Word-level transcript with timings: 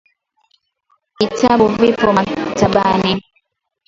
vitabu 1.19 1.67
vipo 1.67 2.13
maktabani 2.13 3.23